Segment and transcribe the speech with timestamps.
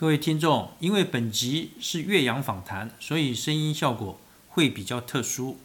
[0.00, 5.58] 各位听众，因为本集是岳阳访谈，所以声音效果会比较特殊。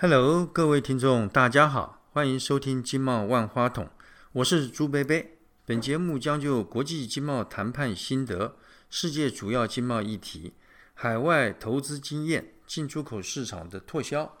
[0.00, 3.84] Hello，各位听众，大家好，欢迎收听《经贸万花筒》，
[4.32, 5.38] 我是朱贝贝。
[5.64, 8.56] 本节目将就国际经贸谈判心得、
[8.90, 10.54] 世界主要经贸议题、
[10.94, 12.54] 海外投资经验。
[12.70, 14.38] 进出口市场的拓销，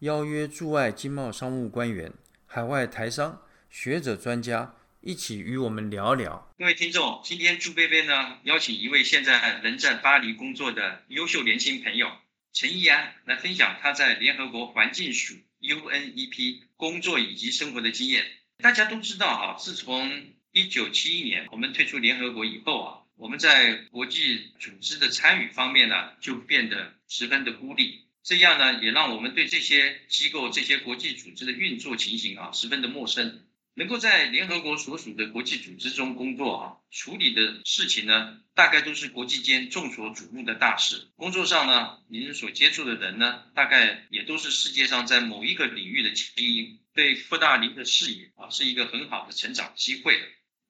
[0.00, 2.12] 邀约驻外经贸商务官员、
[2.44, 6.52] 海外台商、学者专家一起与我们聊聊。
[6.58, 12.10] 各位听众，今天朱贝贝呢邀请一位现在仍在巴黎工作的优秀年轻朋友
[12.52, 18.26] 陈义安来分享他在联合国环境署 UNEP 工作以及生活的经验。
[18.58, 22.99] 大家都知道啊，自从一九七一年我们退出联合国以后啊。
[23.20, 33.44] 我们在国际组织的参与方面呢，就变得十分的孤立，这样呢，也让我们对这些机构、这些国际组织的运作情形啊，十分的陌生。
[33.74, 41.08] 能够在联合国所属的国际组织中工作啊，处理的事情呢，大概都是国际间众所瞩目的大事。
[41.16, 50.18] 工作上呢，您所接触的人呢，大概也都是世界上在某一个领域的精英，对扩大您的视野啊，是一个很好的成长机会。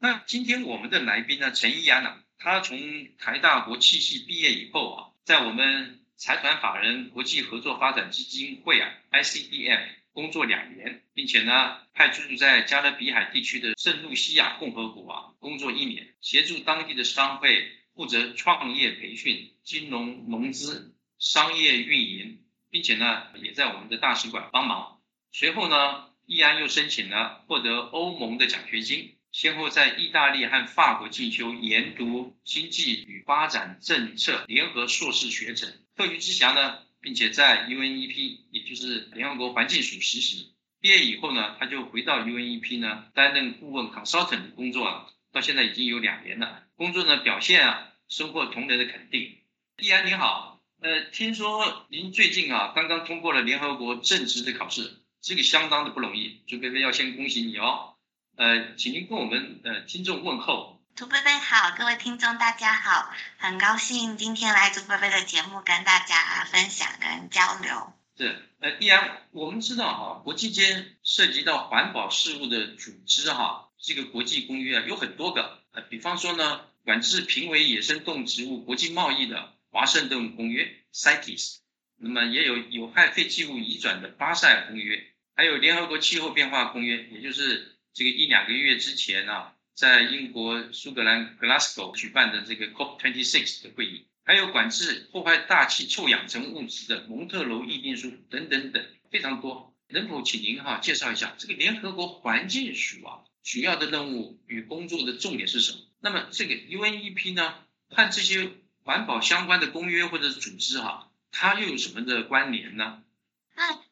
[0.00, 2.16] 那今天我们的来宾呢，陈一安呢？
[2.42, 2.78] 他从
[3.18, 24.98] 台大国际系毕业以后啊，在我们财团法人国际合作发展基金会啊 （ICDM） 工作两年，并且呢派驻在加勒比海地区的圣露西亚共和国啊工作一年，协助当地的商会负责创业培训、金融融资、商业运营，并且呢也在我们的大使馆帮忙。
[25.30, 29.16] 随后呢，易安又申请了获得欧盟的奖学金。
[29.32, 40.54] 先后在意大利和法国进修研读经济与发展政策联合硕士学程，课余之暇呢，并且在 UNEP，也就是联合国环境署实习。
[40.80, 46.64] 毕业以后呢，他就回到 UNEP 呢，担任顾问 consultant 工作了，到现在已经有两年了。
[46.74, 49.38] 工作呢表现啊，收获同仁的肯定。
[49.78, 57.94] 易安您好，呃，听说您最近啊，刚刚通过了联合国正职的考试，这个相当的不容易，朱贝贝要先恭喜你哦。
[58.36, 60.80] 呃，请您跟我们呃听众问候。
[60.94, 67.92] 朱贝贝好，各位听众大家好，很高兴今天来朱贝贝的节目跟大家分享跟交流。
[68.16, 81.58] 是，呃，依然我们知道哈，国际间涉及到环保事务的组织哈，这个国际公约啊有很多个，呃，比方说呢，管制濒危野生动植物国际贸易的华盛顿公约 （CITES），
[81.96, 85.02] 那么也有有害废弃物移转的巴塞尔公约，
[85.34, 87.76] 还有联合国气候变化公约，也就是。
[88.00, 99.76] 这个一两个月之前啊，在英国苏格兰 Glasgow 举办的这个 COP26 的会议，还有管制破坏大气臭氧层物质的蒙特娄议定书等等等，非常多。
[99.88, 105.80] 能否请您哈介绍一下这个联合国环境署啊主要的任务与工作的重点是什么？
[106.00, 107.54] 那么这个 UNEP 呢，
[107.90, 108.48] 和这些
[108.82, 113.02] 环保相关的公约或者是组织哈，它又有什么的关联呢？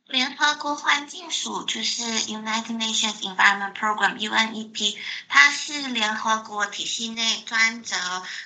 [0.08, 4.96] 联合国环境署就是 United Nations Environment Program（UNEP），
[5.28, 7.94] 它是联合国体系内专责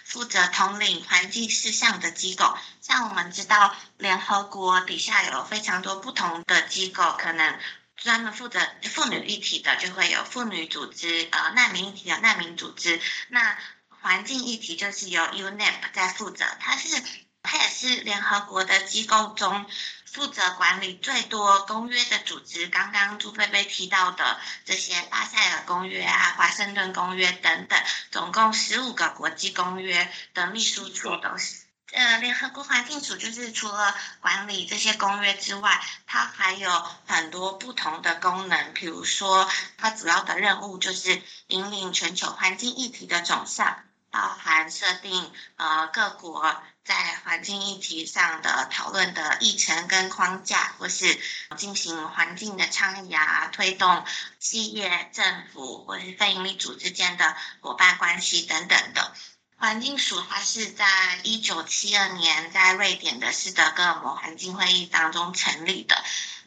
[0.05, 2.59] 负责统领环境事项的机构。
[2.81, 7.57] 像我们知道，联合国底下有非常多不同的机构，可能
[7.97, 13.01] 专门负责妇女议题的就会有妇女组织，呃，难民议题的难民组织。
[13.29, 13.57] 那
[13.89, 17.01] 环境议题就是由 UNEP 在负责，它是
[17.45, 19.65] 它也是联合国的机构中。
[20.13, 31.63] 负责管理最多公约的组织，刚刚朱菲菲提到的这些巴塞尔公约啊、华盛顿公约等等，总共十五个国际公约的秘书处都是。
[31.93, 43.83] 呃，联合国环境署就是除了管理这些公约之外，它还有很多不同的功能，比如说它主要的任务就是引领全球环境议题的走向。
[44.11, 46.95] 包含设定呃各国在
[47.25, 51.17] 环境议题上的讨论的议程跟框架，或是
[51.57, 54.05] 进行环境的倡议啊，推动
[54.41, 59.15] 企业、政府或是非营利组织间的伙伴关系等等的。
[59.59, 66.03] 环境署它是在一九七二年在瑞典的斯德哥尔摩环境会议当中成立的，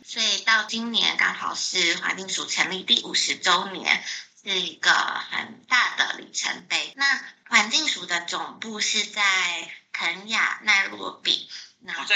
[0.05, 4.03] 所以到今年刚好是环境署成立第五十周年。
[4.47, 6.93] 是一个很大的里程碑。
[6.95, 7.19] 那
[7.49, 9.23] 环境署的总部是在
[9.91, 11.49] 肯亚奈洛比，
[11.83, 12.15] 然后在，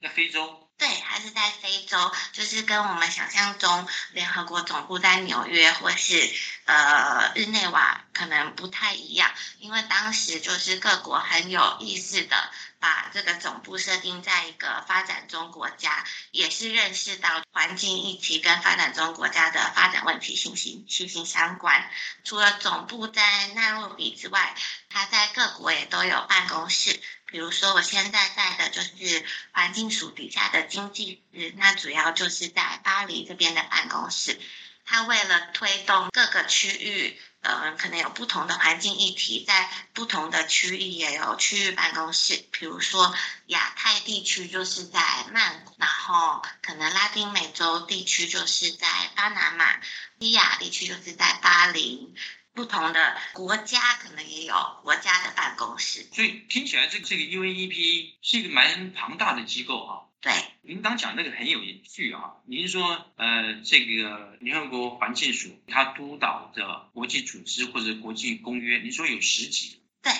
[0.00, 0.65] 在非洲。
[0.78, 6.30] 对，还是在非洲，就是跟我们想象中联合国总部在纽约或是
[6.66, 21.90] 呃日内瓦可能不太一样，因为当时就是各国很有意识的把这个总部设定在一个发展中国家，也是认识到环境议题跟发展中国家的发展问题息息息息相关。
[22.22, 24.54] 除了总部在奈洛比之外，
[24.90, 27.00] 它在各国也都有办公室。
[27.26, 34.40] 比如说，我现在在的就是环境署底下的经济室，那主要就是在巴黎这边的办公室。
[34.88, 42.44] 它为了推动各个区域，呃，可能有不同的环境议题，在不同的区域也有区域办公室。
[42.52, 43.12] 比如说，
[43.46, 45.00] 亚太地区就是在
[45.32, 48.86] 曼谷，然后可能拉丁美洲地区就是在
[49.16, 49.80] 巴拿马，
[50.20, 52.14] 西亚地区就是在巴黎。
[52.56, 60.08] 不同的国家可能也有国家的办公室，所以听起来这个这个 UNEP 是一个蛮庞大的机构哈。
[60.22, 60.32] 对，
[60.62, 69.82] 您刚讲那个很有趣啊，您说呃这个联合国环境署它督导的国际组织或者国际公约，您说有十几？
[70.02, 70.10] 对，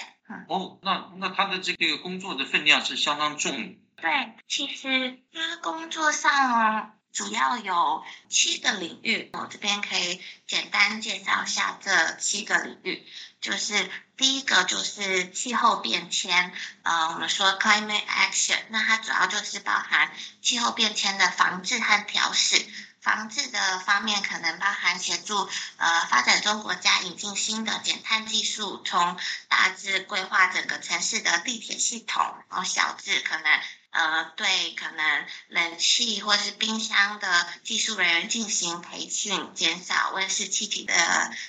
[0.48, 3.76] 哦，那那他的这个工作的分量是相当重。
[3.96, 6.92] 对，其实他工作上。
[7.16, 13.06] 主要有七个领域，我这边可以简单介绍一下这七个领域。
[13.40, 16.52] 就是第一个就是气候变迁，
[16.82, 22.62] 呃，我们说 climate action，那它主要就是包含气候变迁的防治和调试。
[23.00, 25.48] 防治的方面可能包含协助
[25.78, 29.16] 呃发展中国家引进新的减碳技术，从
[29.48, 33.60] 大致规划整个城市的地铁系统，然后小至可能。
[33.96, 40.92] 呃，对，可能冷气或是冰箱的技术人员进行培训，减少温室气体的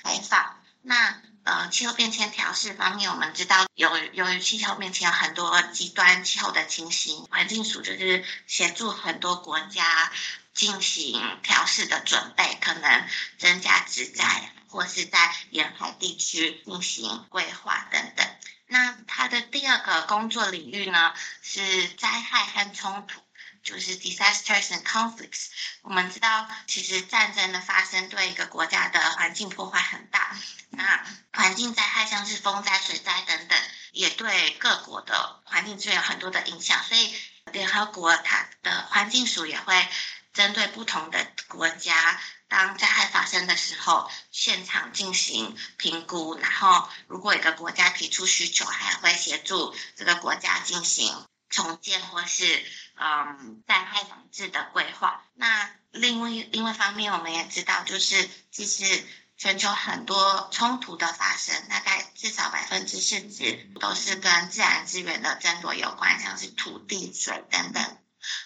[0.02, 0.56] 排放。
[0.80, 10.10] 那呃，气候变迁调试方面，我们知道由由于气候变迁有很多极端气候的情形，环境署就是协助很多国家
[10.54, 13.06] 进行调试的准备，可能
[13.36, 18.26] 增加植栽，或是在沿海地区进行规划等等。
[18.68, 23.20] 那它的第二个工作领域呢是灾害和冲突，
[23.62, 25.48] 就是 disasters and conflicts。
[25.82, 30.36] 我们知道，其实战争的发生对一个国家的环境破坏很大。
[30.70, 33.58] 那环境灾害像是风灾、水灾等等，
[33.92, 36.84] 也对各国的环境资源有很多的影响。
[36.84, 37.14] 所以，
[37.52, 39.88] 联合国它的环境署也会
[40.34, 42.20] 针对不同的国家。
[42.48, 51.14] 当灾害发生的时候，现场进行评估，然后如果一个国家提出需求，还会协助这个国家进行
[51.50, 52.64] 重建或是
[52.96, 55.22] 嗯灾害防治的规划。
[55.34, 59.06] 那另外另外方面，我们也知道，就是其实
[59.36, 67.98] 全球很多冲突的发生，大概至少百分之四十都是跟自然资源的争夺有关，像是土地、水等等。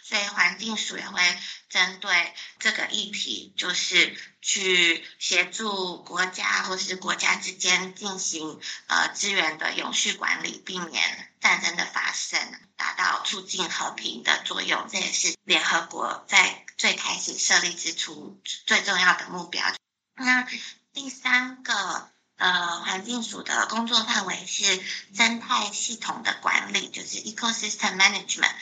[0.03, 1.23] 所以环境署也会
[1.69, 12.39] 针对这个议题，就是去协助国家或是国家之间进行呃资源的永续管理，避免战争的发生，
[12.77, 14.89] 达到促进和平的作用。
[14.91, 19.65] 这也是联合国在最开始设立之初最重要的目标。
[20.15, 20.47] 那
[20.93, 24.85] 第三个呃环境署的工作范围是
[25.17, 28.53] 生态系统的管理，就是 ecosystem management。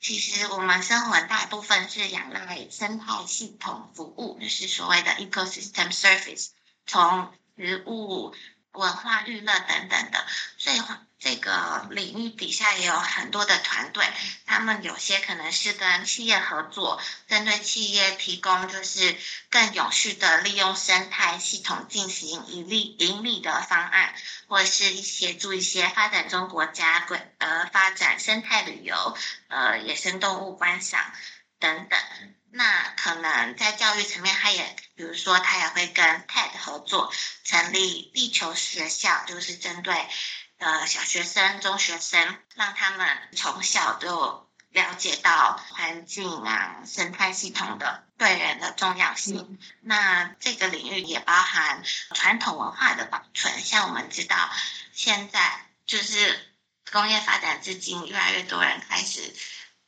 [0.00, 6.48] 其实我们生活大部分是仰赖生态系统服务，就是所谓的 ecosystem service，
[6.86, 8.34] 从植物、
[8.72, 10.24] 文化、娱乐等等的，
[10.56, 10.80] 所以
[11.18, 14.06] 这个领域底下也有很多的团队，
[14.46, 16.98] 他们有些可能是跟企业合作，
[17.28, 19.14] 针对企业提供就是
[19.50, 24.14] 更有序的利用生态系统进行盈利盈利的方案，
[24.48, 27.49] 或是一些助一些发展中国家规呃
[27.90, 29.18] 发展生态旅游，
[29.48, 31.12] 呃野生动物观赏
[31.58, 31.98] 等等。
[32.52, 40.06] 那可能在教育层面，他也比如说他也会跟 TED 合作，成立地球学校，就是针对。
[40.58, 49.58] 呃，小学生、中学生，让他们从小就了解到环境啊、生态系统的对人的重要性。
[49.80, 51.82] 那这个领域也包含
[52.14, 53.58] 传统文化的保存。
[53.60, 54.50] 像我们知道，
[54.92, 56.49] 现在就是
[56.92, 59.34] 工业发展至今，越来越多人开始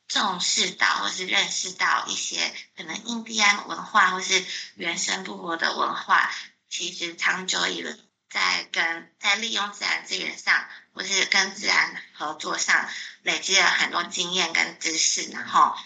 [0.09, 4.45] 重视到或是认识到一些可能印第安文化或是
[4.75, 6.33] 原生部落的文化，
[6.69, 7.97] 其实长久以来。
[8.33, 12.89] 在跟在利用自然资源上，或是跟自然合作上，
[13.21, 15.77] 累积了很多经验跟知识，然后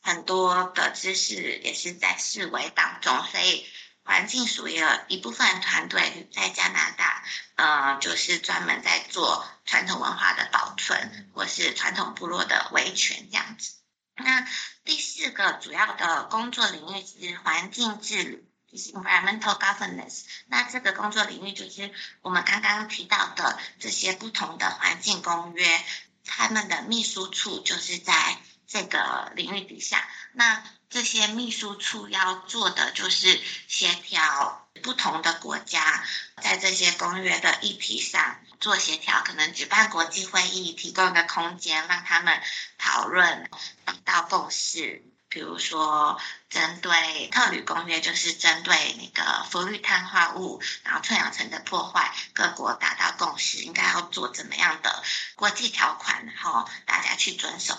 [0.00, 3.66] 很多的知识也是在思维当中，所以
[4.04, 7.24] 环境署也有一部分团队在加拿大，
[7.56, 13.72] 呃，就是专门在做传统文化的保存，或是传统部落的维权这样子。
[14.16, 14.46] 那
[14.84, 20.22] 第四个主要的工作领域是环境治理，就是 environmental governance。
[20.46, 25.84] 那这个工作领域就是我们刚刚提到的这些不同的环境公约，
[26.26, 30.06] 他们的秘书处就是在这个领域底下。
[30.32, 30.62] 那
[30.94, 36.04] 这些秘书处要做的就是协调不同的国家
[36.40, 42.40] 在这些公约的议题上做协调，可能举办国际会议，提供一个空间让他们
[42.78, 43.50] 讨论，
[43.84, 45.02] 达到共识。
[45.34, 55.02] 比如说，针对特吕公约，就是针对那个氟氯碳化物，然后臭氧层的破坏，各国达到共识，应该要做怎么样的
[55.34, 57.76] 国际条款，然后大家去遵守。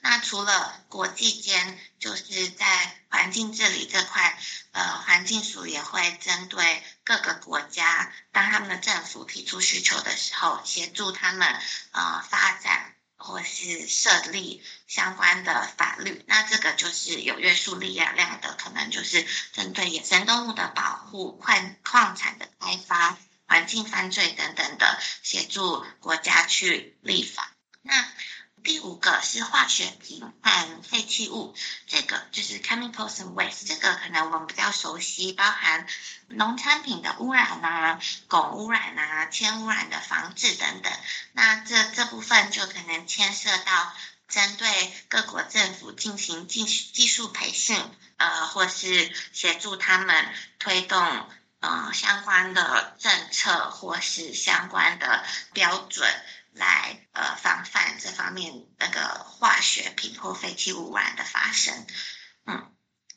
[0.00, 4.38] 那除了国际间，就是在环境治理这块，
[4.72, 11.46] 呃，环境署也会针对各个国家，当他们的政府提出需求的时候，协助他们
[11.92, 12.95] 呃发展。
[13.16, 27.50] 或是设立相关的法律，那这个就是有约束力量的，可能就是针对野生动物的保护、矿矿产的开发、环境犯罪等等的，协助国家去立法。
[27.82, 28.06] 那
[28.66, 31.54] 第五个是化学品和废弃物，
[31.86, 35.86] 这个就是 chemicals and waste，这个可能我们比较熟悉，包含
[36.26, 40.92] 农产品的污染啊、汞污染啊、铅污染的防治等等。
[41.32, 43.94] 那这这部分就可能牵涉到
[44.26, 44.68] 针对
[45.08, 47.80] 各国政府进行技技术培训，
[48.16, 51.28] 呃，或是协助他们推动
[51.60, 56.08] 呃相关的政策或是相关的标准。
[56.56, 61.86] 来呃防范这方面那个化学品或废弃物污染的发生，
[62.46, 62.72] 嗯，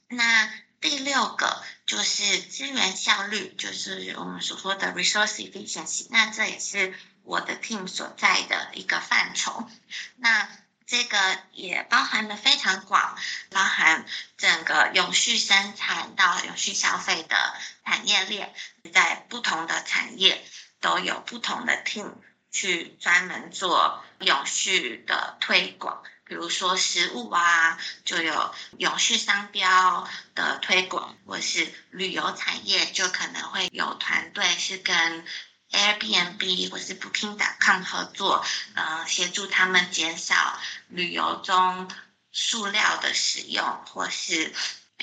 [0.09, 6.93] 那第六个就是资源效率，就是我们所说的 resource efficiency，那这也是
[7.23, 9.69] 我的 team 所在的一个范畴，
[10.17, 10.49] 那
[10.85, 13.17] 这个也包含的非常广，
[13.51, 14.05] 包含
[14.37, 17.55] 整个永续生产到永续消费的
[17.85, 18.53] 产业链，
[18.93, 20.43] 在不同的产业
[20.81, 22.15] 都有不同的 team。
[22.51, 35.25] 去专门做永续的推广，比如说食物啊，就有永续商标的推广，或是旅游产业就可能会有团队是跟
[35.71, 41.91] Airbnb 或是 Booking.com 合作，呃，协助他们减少旅游中
[42.31, 44.53] 塑料的使用，或是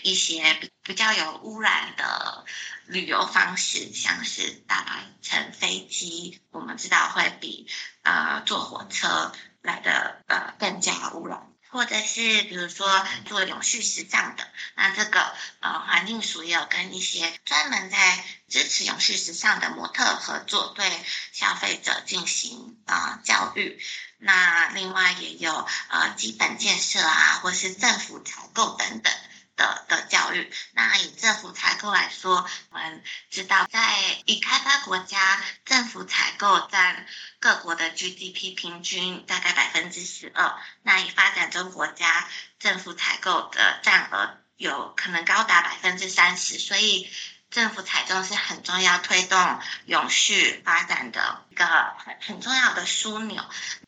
[0.02, 2.47] 一些比较有污染的。
[2.88, 7.66] 旅游方式像是搭乘飞机，我们知道会比
[8.05, 15.21] 呃坐火车来的呃更加污染，或者是比如说做永续时尚的，那这个
[15.59, 20.88] 呃环境署也有跟一些专门在支持永续时尚的模特合作，对
[21.33, 23.83] 消费者进行啊教育。
[24.19, 29.12] 那另外也有呃基本建设啊，或是政府采购等等。
[29.56, 37.06] 的的教育，那以政府采购来说，我们知道，在已开发国家，政府采购占
[37.40, 47.10] 各国的 GDP 平均大概百分之十二，那以发展中国家，政府采购的占额有可能高达百分之三十，所以
[47.50, 53.44] 政府采购是很重要推动永续发展的一个很很重要的枢纽，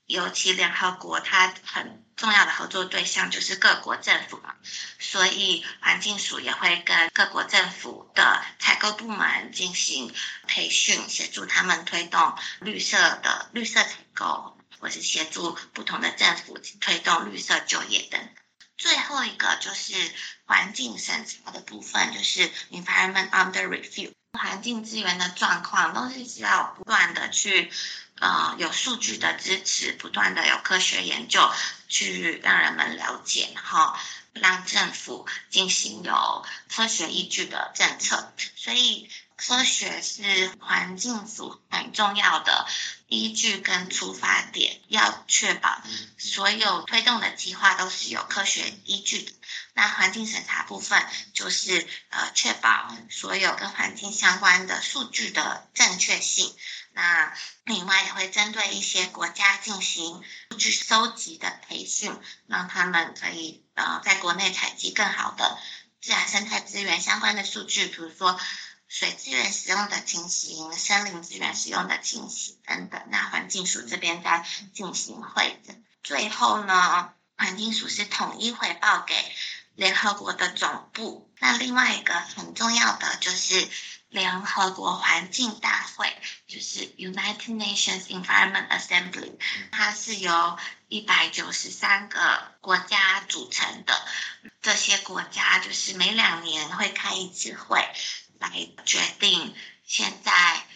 [0.07, 2.05] 尤其联合国它很。
[2.19, 4.57] 重要的合作对象就是各国政府嘛，
[4.99, 10.13] 所以环境署也会跟各国政府的采购部门进行
[10.49, 18.21] 培训，协助他们推动绿色的绿色采购，或是协助不同的政府推动绿色就业等。
[18.79, 19.95] 最后一个就是
[20.47, 27.71] 环境审查的部分，就是 environment under review，环境资源的状况都是需要不断的去。
[28.21, 31.53] 呃，有数据的支持，不断的有科学研究
[31.89, 33.97] 去让人们了解，然后
[34.33, 38.33] 让政府进行有科学依据的政策。
[38.57, 39.09] 所以，
[39.39, 42.67] 科学是环境组很重要的
[43.07, 45.81] 依据跟出发点，要确保
[46.19, 49.33] 所有推动的计划都是有科学依据的。
[49.75, 51.01] 那环境审查部分
[51.33, 56.53] 就是呃，确保所有跟环境相关的数据的正确性。
[56.93, 57.33] 那
[57.65, 62.13] 另外也会针对一些国家进行数据收集的培训，
[62.49, 65.57] 让他们可以呃在国内采集更好的
[66.01, 68.39] 自然生态资源相关的数据，比如说
[68.89, 73.01] 水资源使用的情形、森林资源使用的情形等等。
[73.11, 79.15] 那环境署这边在进行会诊，最后呢，环境署是统一回报给
[79.75, 81.31] 联合国的总部。
[81.39, 83.69] 那另外一个很重要的就是
[84.09, 86.17] 联合国环境大会，
[86.47, 89.39] 就是 United Nations Environment Assembly，
[89.71, 93.95] 它是由一百九十三个国家组成的。
[94.63, 97.87] 这些国家就是每两年会开一次会，
[98.41, 99.55] 来决定
[99.85, 100.33] 现在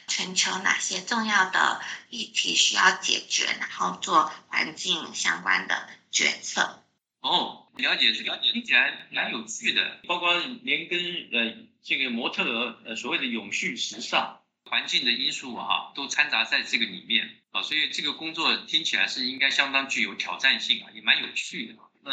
[0.08, 6.82] 全球哪些重要的议题需要解决，然后做环境相关的决策。
[7.20, 10.98] 哦，了解了解，听起来蛮有趣的，包括连跟
[11.32, 21.74] 呃这个模特儿呃所谓的永续时尚、环境的因素哈，都掺杂在这个里面啊，所以这个工作听起来是应该相当具有挑战性啊，也蛮有趣的。
[22.04, 22.12] 那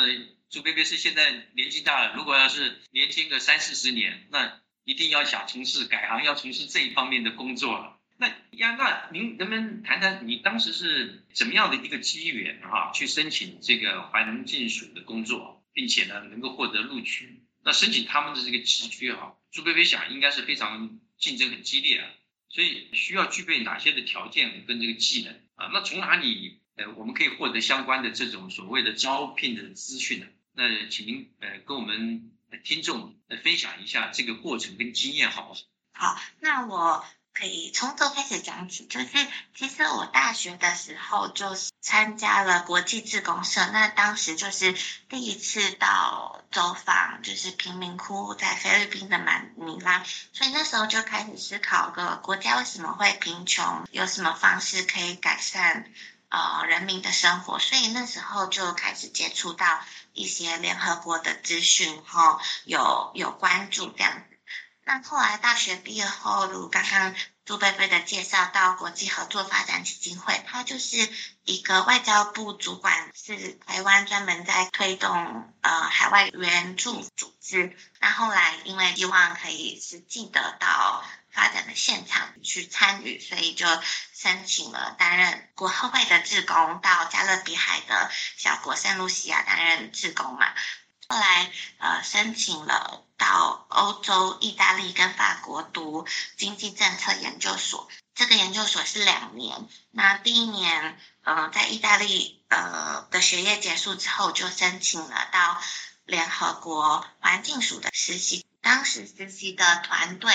[0.51, 8.00] 朱贝贝是现在年纪大了，如果要是年轻个三四十年，那一定要想从事改行，要从事这一方面的工作了。
[8.17, 17.43] 那呀，那您能不能谈谈你当时是怎么样的一个机缘哈，去申请这个环境署的工作，并且呢能够获得录取？
[17.63, 22.10] 那申请他们的这个职缺哈，朱贝贝想应该是非常竞争很激烈啊，
[22.50, 25.69] 所以需要具备哪些的条件跟这个技能啊？
[25.72, 30.25] 那从哪里呃我们可以获得相关的这种所谓的招聘的资讯呢？
[30.55, 35.60] 那请您呃跟我们听众来分享一下这个过程跟经验好不好？
[36.15, 37.06] 好，那我。
[37.32, 39.08] 可以从头开始讲起，就是
[39.56, 44.75] 其实我大学的时候就参加了国际志工社，那当时就是
[45.08, 50.03] 第一次到走访，就是贫民窟在菲律宾的马尼拉，
[50.34, 55.89] 所以那时候就开始思考个国家为什么会贫穷，有什么方式可以改善
[56.27, 59.79] 呃人民的生活，所以那时候就开始接触到
[60.13, 64.38] 一些联合国的资讯，然后有有关注这样子。
[64.84, 67.13] 那后来大学毕业后，如刚刚
[67.46, 71.08] 朱贝贝的介绍到国际合作发展基金会，它就是
[71.44, 77.78] 一个外交部主管，是台湾专门在推动呃海外援助组织。
[78.00, 81.06] 那后来因为希望可以实际的到
[81.39, 83.65] 发展的现场去参与，所以就
[84.13, 90.53] 申请了担任国后会的志工，到加勒比海的小国圣露西亚担任志工嘛。
[91.08, 93.05] 后来呃申请了。
[93.19, 99.67] 到欧洲、意大利跟法国读经济政策研究所，这个研究所是两年。
[99.91, 105.62] 那第一年，呃，在意大利呃的学业结束之后，就申请了到
[106.05, 108.46] 联合国环境署的实习。
[108.62, 110.31] 当时实习的团队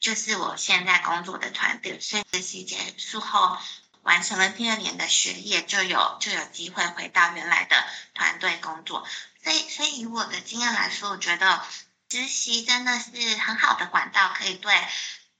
[0.00, 3.58] 就是我现在工作的团队，所以实习结束后
[4.02, 9.06] 完成了第二年的学业，就有就有机会回到原来的团队工作。
[9.42, 11.62] 所以，所以以我的经验来说，我觉得。
[12.10, 14.74] 实习真的是很好的管道，可以对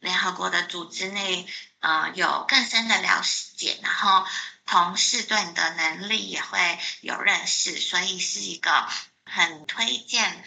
[0.00, 1.48] 联合国的组织内，
[1.80, 3.22] 呃，有更深的了
[3.56, 4.26] 解，然后
[4.66, 8.86] 同事对你的能力也会有认识，所以是一个
[9.24, 10.44] 很推荐。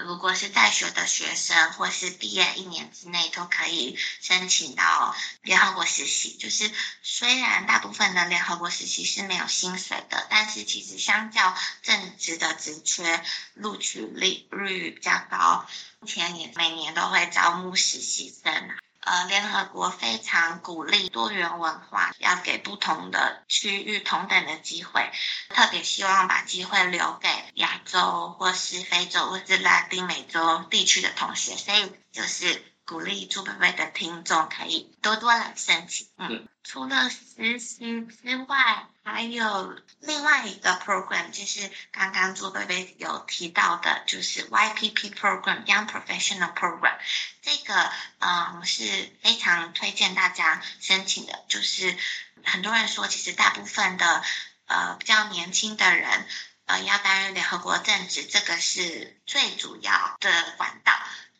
[0.00, 6.36] 如果是在学的学生，或是毕业一年之内，都可以申请到联合国实习。
[6.36, 6.70] 就是
[7.02, 15.66] 虽然大部分的联合国实习是没有薪水的，但是其实相较正职的职缺，录取率率比较高。
[16.00, 18.83] 目前也每年都会招募实习生。
[19.04, 25.10] 呃，联合国非常鼓励多元文化，要给不同的区域同等的机会，
[25.50, 32.73] 特别希望把机会留给亚洲或是非洲或是拉丁美洲地区的同学，所以就是。
[32.86, 36.06] 鼓励朱贝贝的听众可以多多来申请。
[36.18, 46.98] 嗯，除了实习之外，还有另外一个 program，就是刚刚朱贝贝有提到的，就是 YPP program Young Professional Program。
[47.40, 51.42] 这个嗯是非常推荐大家申请的。
[51.48, 51.96] 就是
[52.44, 54.22] 很多人说，其实大部分的
[54.66, 56.26] 呃比较年轻的人
[56.66, 60.92] 呃要担任联合国政治，这个是最主要的管道。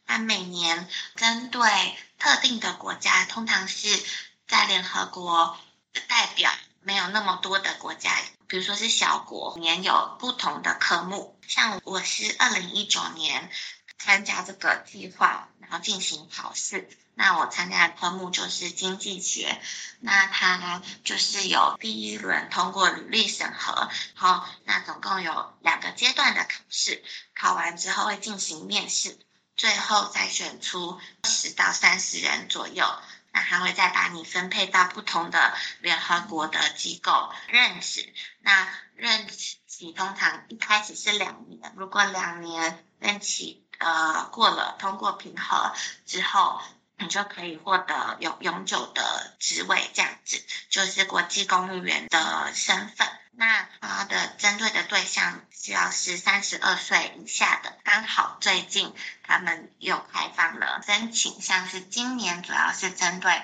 [0.06, 4.02] 那每年针对特定的国家，通常是
[4.46, 5.58] 在联合国
[5.92, 6.50] 的代表
[6.82, 8.10] 没有那么多的国家，
[8.46, 11.38] 比如说是小国，年有不同的科目。
[11.46, 13.50] 像我是二零一九年
[13.98, 16.88] 参加这个计划，然后进行考试。
[17.16, 19.60] 那我参加的科目就是经济学，
[20.00, 29.16] 那它就是有第一轮通过履历审核，好，那总共有两个阶段的考试，考完之后会进行面试。
[29.56, 32.84] 最后再选出十到三十人左右，
[33.32, 38.12] 那还会再把你分配到不同的联合国的机构任职。
[38.40, 39.28] 那任
[39.66, 45.72] 期通常一开始是两年，如果两年任期呃过了，通过评核
[46.06, 46.60] 之后，
[46.96, 53.08] 你就可以获得永永久的职位，这样子就是国际公务员的身份。
[53.36, 57.76] 那它的针对的对象需要是三十二岁以下的。
[57.82, 63.42] 刚好最近他们又开放了申请，像是今年主要是针对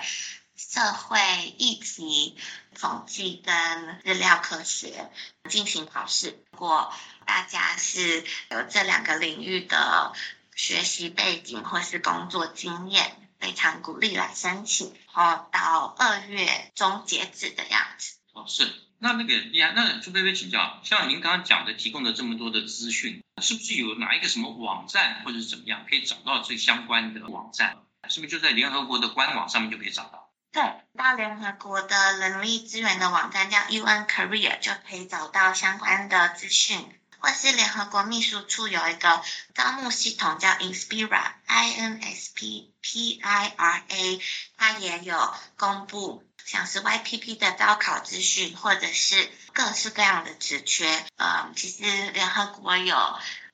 [0.55, 2.37] 社会议题、
[2.79, 5.11] 统计跟日料科学
[5.49, 6.43] 进行考试。
[6.51, 6.93] 如果
[7.25, 10.13] 大家是有这两个领域的
[10.55, 18.13] 学习背景或是工作经验，非常鼓励来申请，然后到二月中截止的样子。
[18.33, 18.71] 哦，是。
[19.03, 27.77] 那那个，呀，那朱贝贝请教，像您刚刚讲的，提供的这么多的资讯，是不是有哪一个什么网站或者是怎么样，可以找到这相关的网站？
[28.07, 30.29] 是不是就在联合国的官网上面就可以找到？
[30.51, 30.61] 对，
[30.95, 36.77] 到联合国的人力资源的网站叫 UN Career 就可以找到相关的资讯，
[37.17, 39.23] 或是联合国秘书处有一个
[39.55, 44.21] 招募系统叫 Inspira，I N S P P I R A，
[44.57, 46.23] 它也有公布。
[46.45, 52.95] 像是 YPP 的招考资讯，或者是各式各样的职缺，呃，其实联合国有，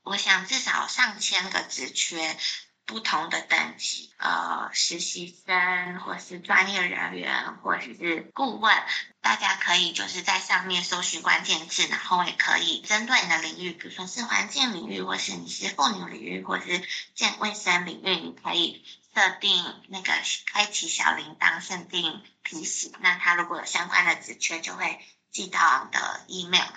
[0.03, 2.37] 我想至少上千个职缺，
[2.85, 8.75] 不同的等级，呃，实习生或是专业人员或者是顾问，
[9.21, 16.81] 大家可以就是在上面搜寻关键字，然后也可以针对你的领域，比如说是环境领域，或是你是妇女领域，或是
[17.13, 18.85] 健卫生领域，你可以。
[19.17, 20.13] 设定那个
[20.45, 26.67] 开启小铃铛，设定提醒，那他如果有相关的职缺，就会寄到你的 email。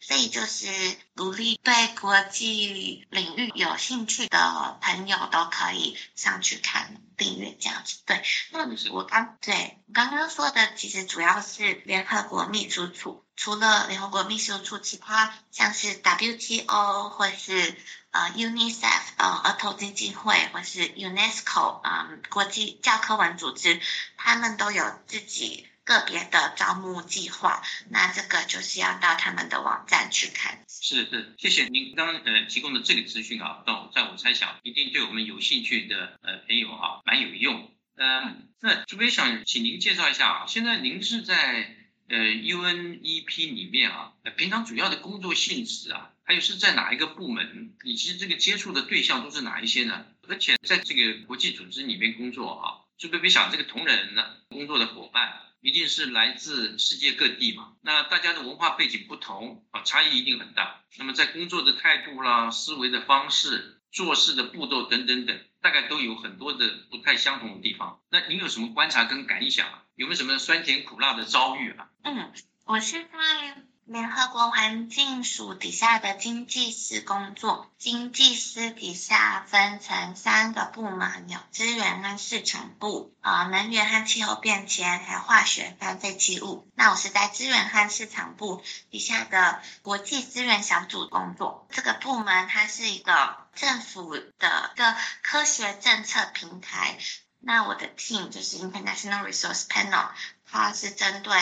[0.00, 0.66] 所以就是
[1.14, 7.98] 鼓励对国际领域有兴趣的朋友都可以上去看订阅这样子。
[8.06, 17.76] 对，那我刚对我刚刚说的，其实主要是联合国秘书处，除了联合国秘书处，其他像是 WTO 或是
[18.10, 23.80] 呃 UNICEF 呃儿童基金会或是 UNESCO 嗯国际教科文组织，
[24.16, 25.66] 他们都有自己。
[25.84, 30.64] 个别的招募计划，那这个就是要到他们的网站去看。
[30.68, 37.70] 是是，谢谢您刚呃提供的这个资讯啊，那我在我猜想，一定对我们有兴趣的呃朋友啊蛮有用。
[37.96, 41.76] 嗯，那特别想请您介绍一下啊，现在您是在
[42.08, 50.06] 呃 UNEP 里面啊，平常主要的工作性质啊，还有是在哪一个部门，以及这个接触的对象都是哪一些呢？
[50.28, 52.64] 而且在这个国际组织里面工作啊，
[52.96, 55.40] 就特别想这个同仁呢，工作的伙伴。
[55.60, 60.82] 一定是来自世界各地嘛，那大家的文化背景不同啊，差异一定很大。
[60.98, 68.00] 那么在工作的态度啦、思维的方式、做事的步骤等等等，大概都有很多的不太相同的地方。
[68.10, 69.82] 那您有什么观察跟感想啊？
[69.96, 71.90] 有没有什么酸甜苦辣的遭遇啊？
[72.04, 72.32] 嗯，
[72.64, 73.69] 我是在。
[73.90, 86.68] 联合国环境署底下的经济师工作，经济师底下分成三个部门，有资源跟市场部，啊，能源和气候变迁，还有化学跟废弃物。
[86.76, 91.66] 那我是在资源和市场部底下的国际资源小组工作。
[91.72, 96.96] 这个部门它是一个政府的一个科学政策平台。
[97.42, 100.10] 那我的 team 就是 International Resource Panel。
[100.50, 101.32] 它是针对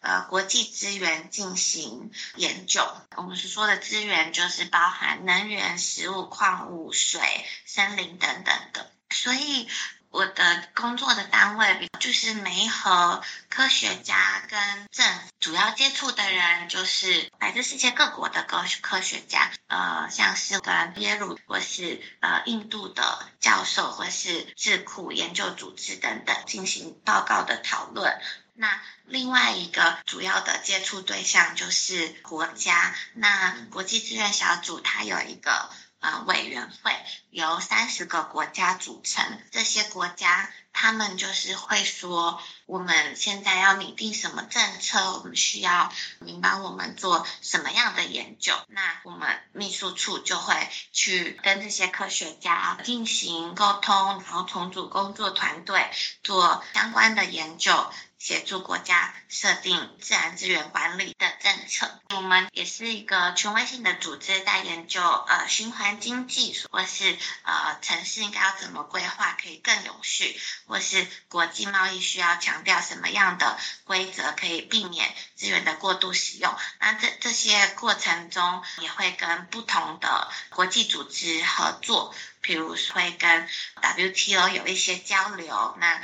[0.00, 7.20] 呃国际资源进行研究，我们是说的资源就是包含能源、食物、矿物、水、
[7.64, 9.68] 森林等等的，所以。
[10.16, 14.58] 我的工作的单位就是媒和科学家跟
[14.90, 28.18] 政府主要接触的人，就是来自世界各国的科科学家，呃，像是跟耶鲁或是呃印度的教授或是智库研究组织等等进行报告的讨论。
[28.54, 35.68] 那另外一个主要的接触对象就是国家，那国际志愿小组它有一个。
[36.00, 36.92] 呃，委员会
[37.30, 55.90] 由三十个国家组成，这些国家他们就是会说，我们现在要拟定什么政策，我们需要您帮我们做什么样的研究，那我们秘书处就会去跟这些科学家进行沟通，然后重组工作团队，
[56.22, 57.90] 做相关的研究。
[58.26, 61.88] 协助国家设定自然资源管理的政策。
[62.10, 76.52] 我们也是一个权威性的组织，在研究呃循环经济，或是呃城市应该要怎么规划可以更永续，或是国际贸易需要强调什么样的规则可以避免资源的过度使用。
[76.80, 82.12] 那这这些过程中也会跟不同的国际组织合作，
[82.42, 83.48] 譬如会跟
[83.80, 85.76] WTO 有一些交流。
[85.78, 86.02] 那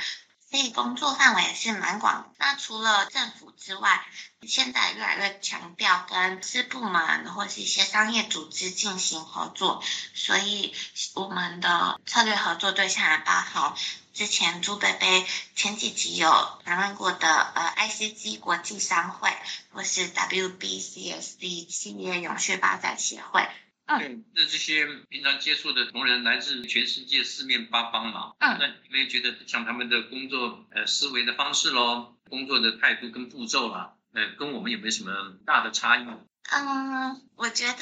[0.53, 2.31] 所以工作范围也是蛮广。
[2.37, 4.05] 那除了政府之外，
[4.43, 9.83] 现在越来越强调跟私部门或是一些商业组织进行合作。
[10.13, 10.75] 所以
[11.15, 13.73] 我们的策略合作对象也包含
[14.13, 19.35] 之前朱贝贝前几集有谈论过的呃 ICG 国际商会，
[19.71, 23.49] 或是 WBCSD 企业永续发展协会。
[23.85, 36.05] 嗯，那这些平常接触的同仁来自全世界四面八方嘛，嗯，那你们觉得像他们的工作呃思维的方式咯，工作的态度跟步骤啦，呃，跟我们有没有什么大的差异？
[36.51, 37.77] 嗯，我觉得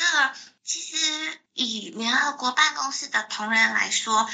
[0.64, 4.28] 其实以联合国办公室的同仁来说。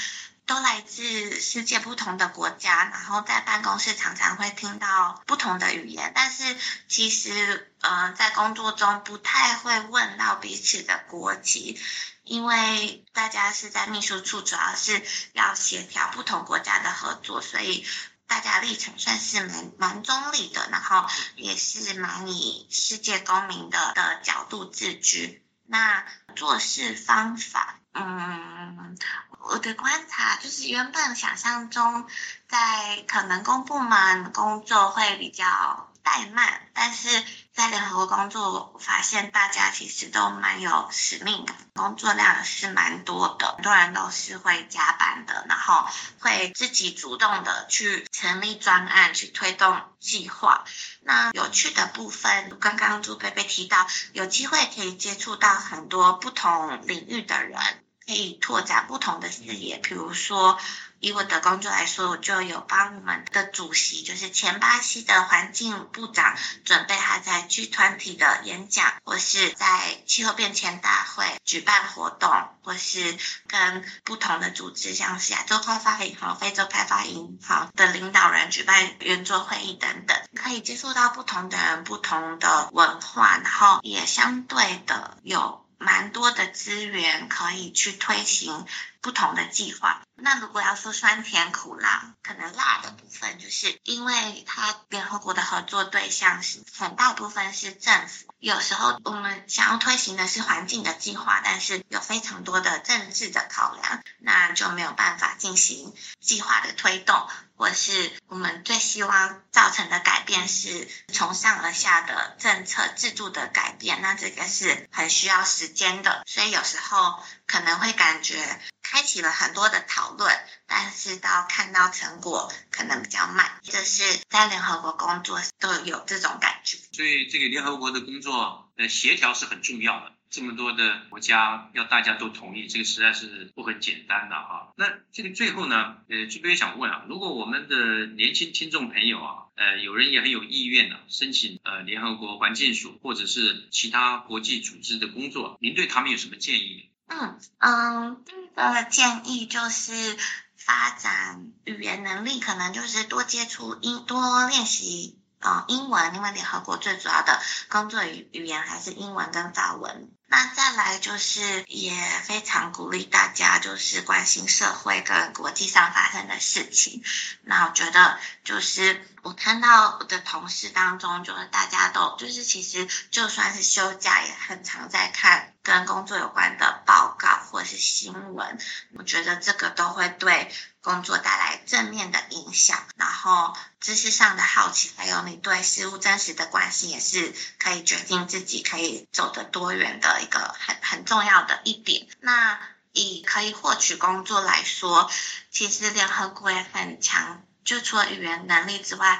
[0.47, 6.55] 都来自世界不同的国家，然后在办公室常常会听到不同的语言，但是
[6.87, 11.77] 其实呃在工作中不太会问到彼此的国籍，
[12.23, 17.85] 因为大家是在秘书处，主要是要协调不同国家的合作，所以
[18.25, 21.05] 大家历程算是蛮蛮中立的，然后
[21.35, 25.43] 也是蛮以世界公民的的角度自居。
[25.65, 26.05] 那
[26.37, 28.97] 做事方法，嗯。
[29.39, 32.05] 我的观察就是，原本想象中
[32.47, 37.23] 在可能公部门工作会比较怠慢，但是
[37.53, 45.85] 在联合国工作，我发现大家其实都蛮有使命感，工作量是蛮多的，很多人都是会加班的，然后
[46.19, 50.65] 会自己主动的去成立专案，去推动计划。
[51.01, 57.59] 那有趣的部分，刚刚朱贝贝提到，有机会可以接触到很多不同领域的人。
[58.07, 60.57] 可以拓展不同的视野，比如说
[61.01, 72.31] 以我的工作来说，我就有帮我们的主席，就是前巴西的环境部长，准备他在 G 团体的演讲，或是在气候变迁大会举办活动，
[72.63, 73.17] 或是
[73.47, 85.66] 跟不同的组织，像是亚洲开发银行、非洲开发银行的领导人举办圆桌会议等等，可以接触到不同的人、不同的文化，然后也相对的有。
[85.77, 88.65] 蛮多的资源可以去推行
[89.01, 90.01] 不同的计划。
[90.15, 107.29] 那如果要说酸甜苦辣，可能辣的部分就是因为它联合国的合作对象是很大部分是政府，有时候我们想要推行的是环境的计划，但是有非常多的政治的考量，那就没有办法进行计划的推动。
[107.57, 118.37] 或是我们最希望造成的改变是从上而下的政策制度的改变，那这个是很需要时间的，所以有时候可能会感觉
[118.83, 120.31] 开启了很多的讨论，
[120.67, 126.77] 但是到看到成果可能比较慢，这是在联合国工作都有这种感觉。
[126.93, 130.13] 所以这个联合国的工作呃协调是很重要的。
[130.29, 134.73] 这么多的国家要大家都同意，这个实在是不很简单的哈。
[134.77, 146.89] 那这个最后呢，呃，这边想问啊，如果我们的年轻听众朋友啊，呃，有人也很有意愿呢，申请呃联合国环境署或者是其他国际组织的工作，您对他们有什么建议？
[147.07, 150.17] 嗯嗯，第一个建议就是
[150.57, 155.17] 发展语言能力，可能就是多接触英，多练习。
[155.39, 160.09] 嗯，英文，因为联合国最主要的工作语语言还是英文跟法文。
[160.29, 161.93] 那再来就是也
[162.25, 167.01] 非常鼓励大家，就是关心社会跟国际上发生的事情。
[167.43, 178.59] 那我觉得就是我看到我的同事当中，就是大家都就是其实就算是休假，也很常在看跟工作有关的报告或是新闻。
[178.97, 180.51] 我觉得这个都会对
[180.87, 182.81] 工作带来正面的影响。
[182.95, 190.21] 然后知识上的好奇，还有你对事物真实的关系，也是可以决定自己可以走得多远的。
[190.21, 192.57] 一个很很重要的一点，那
[192.93, 195.11] 以可以获取工作来说，
[195.51, 199.19] 其实联合国也很强，就除了语言能力之外，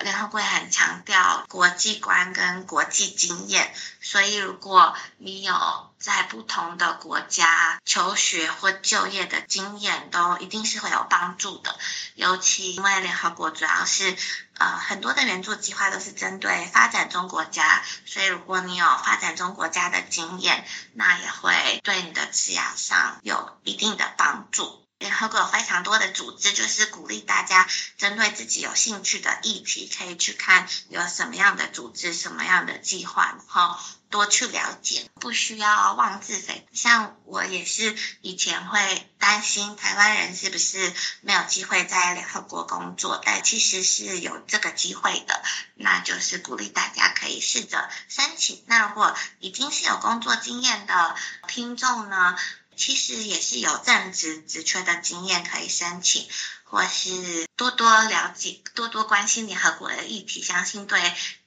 [0.00, 5.54] 联合国很强调国际观跟国际经验，所以如果你有
[5.98, 11.78] 在不同的国家求学或就业的经验，都一定是会有帮助的，
[12.14, 14.16] 尤其因为联合国主要是。
[14.60, 24.84] 呃，很多的援助计划都是针对发展中国家，所以如果你有发展中国家的经验，那也会对你的职业上有一定的帮助。
[25.00, 33.76] 联合国有非常多的组织，就是鼓励大家针对自己有兴趣的议题，可以去看有什么样的组织、什么样的计划，然后
[34.10, 45.42] 多去了解，不需要妄自菲像我也是以前会担心台湾人是不是没有机会在联合国工作，但其实是有这个机会的。
[45.76, 48.62] 那就是鼓励大家可以试着申请。
[48.66, 51.16] 那如果已经是有工作经验的
[51.48, 52.36] 听众呢？
[52.76, 56.26] 其实也是有正职职缺的经验可以申请，
[56.64, 60.98] 或是多多了解、多多关心联合国的议题，相信对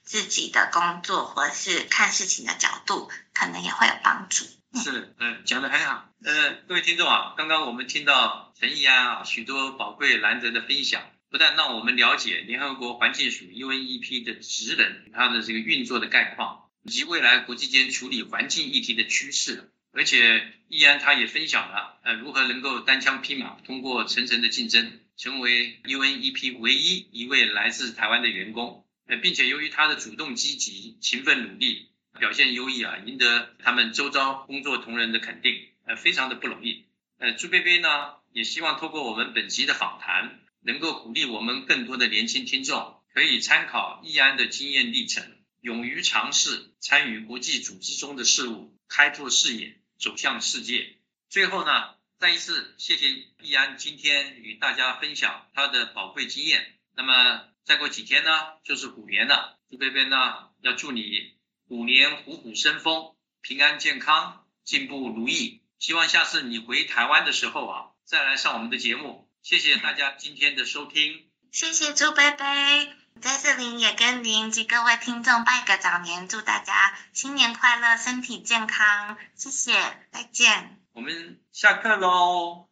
[0.04, 4.44] 自己的工作或是看事情的角度，可能也会有帮助。
[4.74, 6.08] 是，嗯，讲的很好。
[6.24, 31.88] 呃，各位听众啊，刚刚我们听到陈义安啊许多宝贵难得的分享，不但让我们了解联合国环境署 UNEP 的职能，它的这个运作的概况，以及未来国际间处理环境议题的趋势，而且易安他也分享了，呃，如何能够单枪匹马通过层层的竞争，成为 UNEP 唯一一位来自台湾的员工，呃，并且由于他的主动积极、勤奋努力。
[32.16, 36.84] 表现优异啊，赢得他们周遭工作同仁的肯定，呃，非常的不容易。
[37.18, 37.88] 呃，朱贝贝呢，
[38.32, 45.24] 也希望透过我们本集的访谈，能够鼓励我们更多的年轻听众，可以参考易安的经验历程，
[45.60, 50.96] 勇于尝试，参与国际组织中的事务，开拓视野，走向世界。
[51.28, 53.08] 最后呢，再一次谢谢
[53.42, 56.78] 易安今天与大家分享他的宝贵经验。
[56.94, 58.30] 那么再过几天呢，
[58.62, 61.34] 就是虎年了，朱贝贝呢，要祝你。
[61.66, 65.62] 虎年虎虎生风，平安健康，进步如意。
[65.78, 69.30] 希望下次你回台湾的时候啊，再来上我们的节目。
[69.42, 71.28] 谢谢大家今天的收听。
[71.50, 79.16] 谢谢朱贝贝，在这里也跟您及各位听众拜个早年，祝大家新年快乐，身体健康。
[79.34, 79.72] 谢谢，
[80.12, 80.78] 再见。
[80.92, 82.68] 我们下课喽。